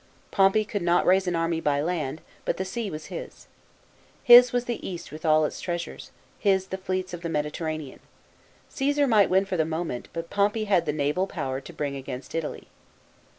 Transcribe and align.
Pompey 0.31 0.65
could 0.65 0.81
not 0.81 1.05
raise 1.05 1.27
an 1.27 1.35
army 1.35 1.61
by 1.61 1.79
land, 1.79 2.21
but 2.43 2.57
the 2.57 2.65
sea 2.65 2.89
was 2.89 3.05
his. 3.13 3.45
His 4.23 4.51
was 4.51 4.65
the 4.65 4.83
East 4.83 5.11
with 5.11 5.27
all 5.27 5.45
its 5.45 5.61
treas 5.61 5.83
ures, 5.83 6.09
his 6.39 6.65
the 6.69 6.77
fleets 6.79 7.13
of 7.13 7.21
the 7.21 7.29
Mediterranean. 7.29 7.99
CiPsar 8.67 9.07
might 9.07 9.29
win 9.29 9.45
for 9.45 9.57
the 9.57 9.63
moment, 9.63 10.07
but 10.11 10.31
Pompey 10.31 10.63
had 10.63 10.87
the 10.87 10.91
naval 10.91 11.27
power 11.27 11.61
to 11.61 11.71
bring 11.71 11.95
against 11.95 12.33
Italy. 12.33 12.67